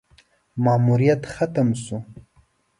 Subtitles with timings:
[0.63, 1.97] ماموریت ختم شو: